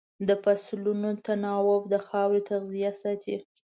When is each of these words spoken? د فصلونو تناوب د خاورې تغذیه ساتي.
د 0.27 0.29
فصلونو 0.43 1.09
تناوب 1.25 1.81
د 1.93 1.95
خاورې 2.05 2.41
تغذیه 2.49 2.91
ساتي. 3.01 3.35